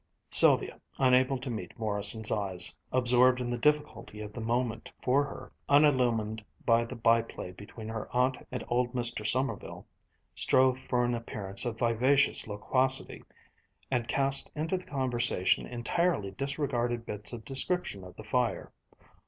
[0.31, 5.51] Sylvia, unable to meet Morrison's eyes, absorbed in the difficulty of the moment for her,
[5.69, 9.23] unillumined by the byplay between her aunt and old Mr.
[9.23, 9.85] Sommerville,
[10.33, 13.23] strove for an appearance of vivacious loquacity,
[13.91, 18.71] and cast into the conversation entirely disregarded bits of description of the fire.